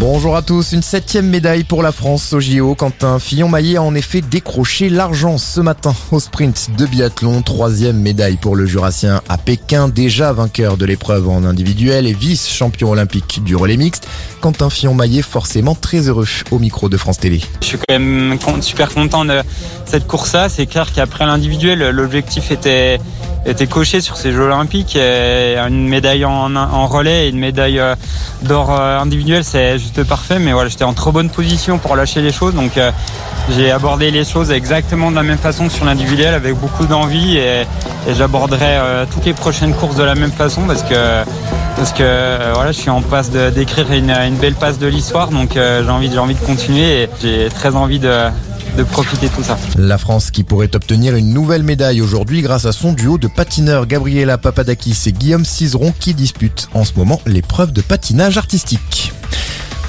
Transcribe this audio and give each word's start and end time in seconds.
Bonjour 0.00 0.36
à 0.36 0.42
tous, 0.42 0.70
une 0.70 0.82
septième 0.82 1.26
médaille 1.26 1.64
pour 1.64 1.82
la 1.82 1.90
France 1.90 2.32
au 2.32 2.38
JO. 2.38 2.76
Quentin 2.76 3.18
Fillon-Maillet 3.18 3.78
a 3.78 3.82
en 3.82 3.96
effet 3.96 4.20
décroché 4.20 4.90
l'argent 4.90 5.38
ce 5.38 5.60
matin 5.60 5.92
au 6.12 6.20
sprint 6.20 6.70
de 6.78 6.86
biathlon. 6.86 7.42
Troisième 7.42 7.98
médaille 7.98 8.36
pour 8.36 8.54
le 8.54 8.64
Jurassien 8.64 9.22
à 9.28 9.38
Pékin, 9.38 9.88
déjà 9.88 10.32
vainqueur 10.32 10.76
de 10.76 10.86
l'épreuve 10.86 11.28
en 11.28 11.42
individuel 11.42 12.06
et 12.06 12.12
vice-champion 12.12 12.92
olympique 12.92 13.42
du 13.42 13.56
relais 13.56 13.76
mixte. 13.76 14.06
Quentin 14.40 14.70
Fillon-Maillet 14.70 15.22
forcément 15.22 15.74
très 15.74 16.08
heureux 16.08 16.28
au 16.52 16.60
micro 16.60 16.88
de 16.88 16.96
France 16.96 17.18
Télé. 17.18 17.40
Je 17.60 17.66
suis 17.66 17.78
quand 17.78 17.98
même 17.98 18.38
super 18.60 18.94
content 18.94 19.24
de 19.24 19.42
cette 19.84 20.06
course-là. 20.06 20.48
C'est 20.48 20.66
clair 20.66 20.92
qu'après 20.92 21.26
l'individuel, 21.26 21.90
l'objectif 21.90 22.52
était 22.52 23.00
était 23.50 23.66
coché 23.66 24.00
sur 24.00 24.16
ces 24.16 24.32
Jeux 24.32 24.42
Olympiques. 24.42 24.96
Et 24.96 25.56
une 25.56 25.88
médaille 25.88 26.24
en, 26.24 26.86
relais 26.86 27.26
et 27.26 27.28
une 27.30 27.38
médaille 27.38 27.78
euh, 27.78 27.94
d'or 28.42 28.70
euh, 28.70 28.98
individuel, 28.98 29.44
c'est 29.44 29.78
juste 29.78 30.04
parfait. 30.04 30.38
Mais 30.38 30.52
voilà, 30.52 30.68
j'étais 30.68 30.84
en 30.84 30.94
trop 30.94 31.12
bonne 31.12 31.30
position 31.30 31.78
pour 31.78 31.96
lâcher 31.96 32.20
les 32.20 32.32
choses. 32.32 32.54
Donc 32.54 32.76
euh, 32.76 32.90
j'ai 33.50 33.70
abordé 33.70 34.10
les 34.10 34.24
choses 34.24 34.50
exactement 34.50 35.10
de 35.10 35.16
la 35.16 35.22
même 35.22 35.38
façon 35.38 35.66
que 35.66 35.72
sur 35.72 35.84
l'individuel, 35.84 36.34
avec 36.34 36.54
beaucoup 36.54 36.86
d'envie. 36.86 37.38
Et, 37.38 37.66
j'aborderai 38.16 38.78
toutes 39.12 39.26
les 39.26 39.34
prochaines 39.34 39.74
courses 39.74 39.96
de 39.96 40.02
la 40.02 40.14
même 40.14 40.32
façon 40.32 40.62
parce 40.62 40.82
que 40.82 41.24
parce 41.76 41.92
que 41.92 42.54
voilà, 42.54 42.72
je 42.72 42.78
suis 42.78 42.88
en 42.88 43.02
passe 43.02 43.30
d'écrire 43.30 43.92
une, 43.92 44.36
belle 44.36 44.54
passe 44.54 44.78
de 44.78 44.86
l'histoire. 44.86 45.28
Donc 45.28 45.50
j'ai 45.54 45.90
envie, 45.90 46.10
j'ai 46.10 46.18
envie 46.18 46.34
de 46.34 46.40
continuer 46.40 47.02
et 47.02 47.08
j'ai 47.20 47.50
très 47.50 47.76
envie 47.76 47.98
de 47.98 48.30
de 48.76 48.82
profiter 48.82 49.28
de 49.28 49.34
tout 49.34 49.42
ça. 49.42 49.58
La 49.76 49.98
France 49.98 50.30
qui 50.30 50.44
pourrait 50.44 50.74
obtenir 50.74 51.16
une 51.16 51.32
nouvelle 51.32 51.62
médaille 51.62 52.00
aujourd'hui 52.00 52.42
grâce 52.42 52.64
à 52.64 52.72
son 52.72 52.92
duo 52.92 53.18
de 53.18 53.28
patineurs 53.28 53.86
Gabriela 53.86 54.38
Papadakis 54.38 55.04
et 55.06 55.12
Guillaume 55.12 55.44
Cizeron 55.44 55.92
qui 55.98 56.14
disputent 56.14 56.68
en 56.74 56.84
ce 56.84 56.92
moment 56.96 57.20
l'épreuve 57.26 57.72
de 57.72 57.80
patinage 57.80 58.38
artistique. 58.38 59.12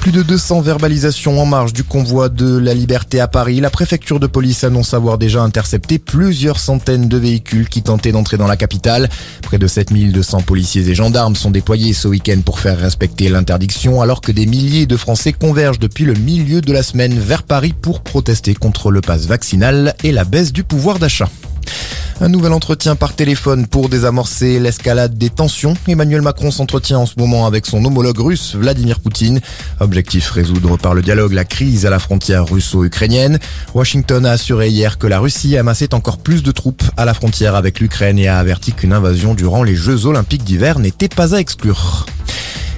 Plus 0.00 0.12
de 0.12 0.22
200 0.22 0.62
verbalisations 0.62 1.38
en 1.38 1.44
marge 1.44 1.74
du 1.74 1.84
convoi 1.84 2.30
de 2.30 2.56
la 2.56 2.72
liberté 2.72 3.20
à 3.20 3.28
Paris. 3.28 3.60
La 3.60 3.68
préfecture 3.68 4.18
de 4.18 4.26
police 4.26 4.64
annonce 4.64 4.94
avoir 4.94 5.18
déjà 5.18 5.42
intercepté 5.42 5.98
plusieurs 5.98 6.58
centaines 6.58 7.06
de 7.06 7.18
véhicules 7.18 7.68
qui 7.68 7.82
tentaient 7.82 8.10
d'entrer 8.10 8.38
dans 8.38 8.46
la 8.46 8.56
capitale. 8.56 9.10
Près 9.42 9.58
de 9.58 9.66
7200 9.66 10.40
policiers 10.40 10.88
et 10.88 10.94
gendarmes 10.94 11.36
sont 11.36 11.50
déployés 11.50 11.92
ce 11.92 12.08
week-end 12.08 12.40
pour 12.42 12.60
faire 12.60 12.78
respecter 12.78 13.28
l'interdiction 13.28 14.00
alors 14.00 14.22
que 14.22 14.32
des 14.32 14.46
milliers 14.46 14.86
de 14.86 14.96
Français 14.96 15.34
convergent 15.34 15.78
depuis 15.78 16.06
le 16.06 16.14
milieu 16.14 16.62
de 16.62 16.72
la 16.72 16.82
semaine 16.82 17.18
vers 17.18 17.42
Paris 17.42 17.74
pour 17.78 18.00
protester 18.00 18.54
contre 18.54 18.90
le 18.90 19.02
pass 19.02 19.26
vaccinal 19.26 19.94
et 20.02 20.12
la 20.12 20.24
baisse 20.24 20.54
du 20.54 20.64
pouvoir 20.64 20.98
d'achat. 20.98 21.28
Un 22.22 22.28
nouvel 22.28 22.52
entretien 22.52 22.96
par 22.96 23.14
téléphone 23.14 23.66
pour 23.66 23.88
désamorcer 23.88 24.58
l'escalade 24.58 25.16
des 25.16 25.30
tensions. 25.30 25.72
Emmanuel 25.88 26.20
Macron 26.20 26.50
s'entretient 26.50 26.98
en 26.98 27.06
ce 27.06 27.14
moment 27.16 27.46
avec 27.46 27.64
son 27.64 27.82
homologue 27.82 28.18
russe 28.18 28.56
Vladimir 28.56 29.00
Poutine. 29.00 29.40
Objectif 29.80 30.30
résoudre 30.30 30.76
par 30.76 30.92
le 30.92 31.00
dialogue 31.00 31.32
la 31.32 31.46
crise 31.46 31.86
à 31.86 31.90
la 31.90 31.98
frontière 31.98 32.44
russo-ukrainienne. 32.46 33.38
Washington 33.74 34.26
a 34.26 34.32
assuré 34.32 34.68
hier 34.68 34.98
que 34.98 35.06
la 35.06 35.18
Russie 35.18 35.56
amassait 35.56 35.94
encore 35.94 36.18
plus 36.18 36.42
de 36.42 36.52
troupes 36.52 36.84
à 36.98 37.06
la 37.06 37.14
frontière 37.14 37.54
avec 37.54 37.80
l'Ukraine 37.80 38.18
et 38.18 38.28
a 38.28 38.38
averti 38.38 38.74
qu'une 38.74 38.92
invasion 38.92 39.32
durant 39.32 39.62
les 39.62 39.74
Jeux 39.74 40.04
olympiques 40.04 40.44
d'hiver 40.44 40.78
n'était 40.78 41.08
pas 41.08 41.34
à 41.34 41.38
exclure. 41.38 42.04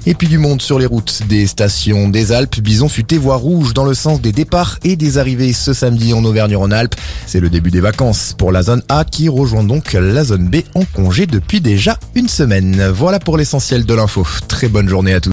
Et 0.04 0.14
puis 0.14 0.26
du 0.26 0.38
monde 0.38 0.60
sur 0.60 0.80
les 0.80 0.86
routes 0.86 1.22
des 1.28 1.46
stations 1.46 2.08
des 2.08 2.32
Alpes. 2.32 2.58
Bison 2.60 2.88
futé 2.88 3.18
voie 3.18 3.36
rouge 3.36 3.72
dans 3.72 3.84
le 3.84 3.94
sens 3.94 4.20
des 4.20 4.32
départs 4.32 4.78
et 4.82 4.96
des 4.96 5.18
arrivées 5.18 5.52
ce 5.52 5.72
samedi 5.72 6.12
en 6.12 6.24
Auvergne-Rhône-Alpes. 6.24 6.96
C'est 7.26 7.38
le 7.38 7.48
début 7.48 7.70
des 7.70 7.80
vacances 7.80 8.34
pour 8.36 8.50
la 8.50 8.64
zone 8.64 8.82
A 8.88 9.04
qui 9.04 9.28
rejoint 9.28 9.62
donc 9.62 9.92
la 9.92 10.24
zone 10.24 10.48
B 10.48 10.56
en 10.74 10.84
congé 10.84 11.26
depuis 11.26 11.60
déjà 11.60 11.98
une 12.16 12.28
semaine. 12.28 12.88
Voilà 12.92 13.20
pour 13.20 13.38
l'essentiel 13.38 13.86
de 13.86 13.94
l'info. 13.94 14.26
Très 14.48 14.68
bonne 14.68 14.88
journée 14.88 15.14
à 15.14 15.20
tous. 15.20 15.30